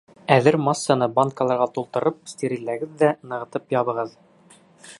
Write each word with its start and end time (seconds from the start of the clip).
Әҙер 0.35 0.55
массаны 0.67 1.07
банкаларға 1.17 1.67
тултырып, 1.75 2.17
стерилләгеҙ 2.33 2.97
ҙә 3.03 3.13
нығытып 3.35 3.77
ябығыҙ. 3.77 4.17